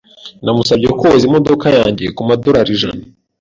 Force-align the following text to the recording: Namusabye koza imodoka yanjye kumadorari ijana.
Namusabye 0.43 0.87
koza 0.99 1.23
imodoka 1.29 1.67
yanjye 1.77 2.05
kumadorari 2.15 2.69
ijana. 2.75 3.03